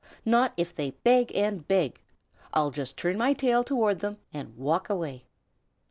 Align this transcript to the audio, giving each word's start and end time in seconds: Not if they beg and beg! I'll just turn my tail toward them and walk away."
Not 0.25 0.53
if 0.57 0.73
they 0.73 0.89
beg 1.03 1.31
and 1.35 1.67
beg! 1.67 2.01
I'll 2.55 2.71
just 2.71 2.97
turn 2.97 3.19
my 3.19 3.33
tail 3.33 3.63
toward 3.63 3.99
them 3.99 4.17
and 4.33 4.57
walk 4.57 4.89
away." 4.89 5.27